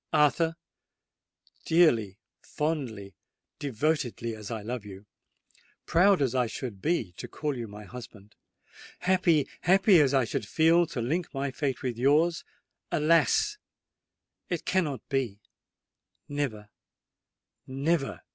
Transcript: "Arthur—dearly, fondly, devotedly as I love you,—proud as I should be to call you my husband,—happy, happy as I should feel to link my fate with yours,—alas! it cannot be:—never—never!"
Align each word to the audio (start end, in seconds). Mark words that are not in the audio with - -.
"Arthur—dearly, 0.13 2.17
fondly, 2.41 3.13
devotedly 3.59 4.33
as 4.35 4.49
I 4.49 4.63
love 4.63 4.83
you,—proud 4.83 6.23
as 6.23 6.33
I 6.33 6.47
should 6.47 6.81
be 6.81 7.11
to 7.17 7.27
call 7.27 7.55
you 7.55 7.67
my 7.67 7.83
husband,—happy, 7.83 9.47
happy 9.61 10.01
as 10.01 10.15
I 10.15 10.25
should 10.25 10.47
feel 10.47 10.87
to 10.87 11.01
link 11.01 11.31
my 11.35 11.51
fate 11.51 11.83
with 11.83 11.99
yours,—alas! 11.99 13.59
it 14.49 14.65
cannot 14.65 15.07
be:—never—never!" 15.07 16.65